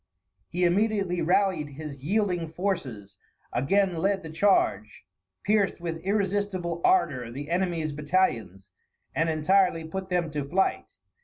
He 0.49 0.63
immediately 0.65 1.21
rallied 1.21 1.69
his 1.69 2.03
yielding 2.03 2.47
forces, 2.51 3.19
again 3.53 3.97
led 3.97 4.23
the 4.23 4.31
charge, 4.31 5.03
pierced 5.43 5.79
with 5.79 6.03
irresistible 6.03 6.81
ardor 6.83 7.31
the 7.31 7.51
enemy's 7.51 7.91
battalions, 7.91 8.71
and 9.13 9.29
entirely 9.29 9.83
put 9.83 10.09
them 10.09 10.31
to 10.31 10.43
flight. 10.43 10.91